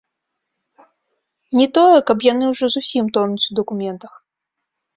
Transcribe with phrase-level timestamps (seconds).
[1.59, 4.13] Не тое, каб яны ўжо зусім тонуць у дакументах.